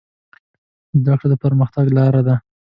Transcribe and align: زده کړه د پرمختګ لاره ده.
زده 1.01 1.13
کړه 1.19 1.27
د 1.31 1.35
پرمختګ 1.43 1.85
لاره 1.97 2.21
ده. 2.27 2.35